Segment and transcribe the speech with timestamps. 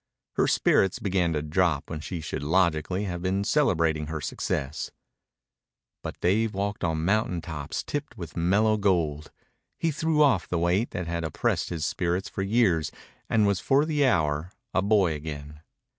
[0.33, 4.89] Her spirits began to droop when she should logically have been celebrating her success.
[6.01, 9.31] But Dave walked on mountain tops tipped with mellow gold.
[9.77, 12.91] He threw off the weight that had oppressed his spirits for years
[13.29, 15.61] and was for the hour a boy again.